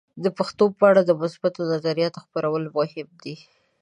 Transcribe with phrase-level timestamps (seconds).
[0.23, 3.35] د پښتو په اړه د مثبتو نظریاتو خپرول مهم دي.